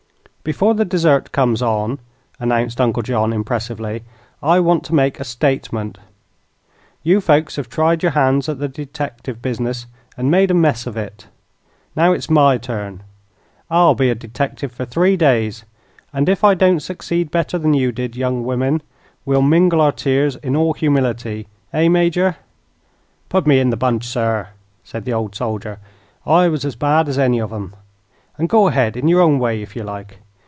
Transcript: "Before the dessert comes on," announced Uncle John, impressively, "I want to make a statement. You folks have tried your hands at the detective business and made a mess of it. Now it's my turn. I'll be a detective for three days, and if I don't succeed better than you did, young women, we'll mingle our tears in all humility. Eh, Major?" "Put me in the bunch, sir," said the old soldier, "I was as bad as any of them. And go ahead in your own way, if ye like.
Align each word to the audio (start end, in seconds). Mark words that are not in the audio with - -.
"Before 0.43 0.73
the 0.73 0.85
dessert 0.85 1.31
comes 1.31 1.61
on," 1.61 1.99
announced 2.39 2.81
Uncle 2.81 3.03
John, 3.03 3.31
impressively, 3.31 4.01
"I 4.41 4.59
want 4.59 4.83
to 4.85 4.95
make 4.95 5.19
a 5.19 5.23
statement. 5.23 5.99
You 7.03 7.21
folks 7.21 7.57
have 7.57 7.69
tried 7.69 8.01
your 8.01 8.13
hands 8.13 8.49
at 8.49 8.57
the 8.57 8.67
detective 8.67 9.39
business 9.39 9.85
and 10.17 10.31
made 10.31 10.49
a 10.49 10.55
mess 10.55 10.87
of 10.87 10.97
it. 10.97 11.27
Now 11.95 12.11
it's 12.11 12.27
my 12.27 12.57
turn. 12.57 13.03
I'll 13.69 13.93
be 13.93 14.09
a 14.09 14.15
detective 14.15 14.71
for 14.71 14.83
three 14.83 15.15
days, 15.15 15.63
and 16.11 16.27
if 16.27 16.43
I 16.43 16.55
don't 16.55 16.79
succeed 16.79 17.29
better 17.29 17.59
than 17.59 17.75
you 17.75 17.91
did, 17.91 18.15
young 18.15 18.43
women, 18.43 18.81
we'll 19.27 19.43
mingle 19.43 19.79
our 19.79 19.91
tears 19.91 20.37
in 20.37 20.55
all 20.55 20.73
humility. 20.73 21.45
Eh, 21.71 21.87
Major?" 21.87 22.37
"Put 23.29 23.45
me 23.45 23.59
in 23.59 23.69
the 23.69 23.77
bunch, 23.77 24.07
sir," 24.07 24.47
said 24.83 25.05
the 25.05 25.13
old 25.13 25.35
soldier, 25.35 25.77
"I 26.25 26.47
was 26.47 26.65
as 26.65 26.75
bad 26.75 27.07
as 27.07 27.19
any 27.19 27.37
of 27.39 27.51
them. 27.51 27.75
And 28.39 28.49
go 28.49 28.67
ahead 28.67 28.97
in 28.97 29.07
your 29.07 29.21
own 29.21 29.37
way, 29.37 29.61
if 29.61 29.75
ye 29.75 29.83
like. 29.83 30.17